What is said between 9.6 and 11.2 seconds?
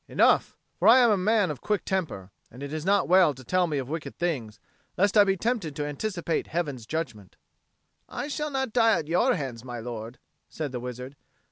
my lord," said the wizard.